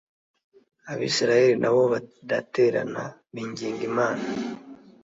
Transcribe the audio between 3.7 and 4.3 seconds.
Imana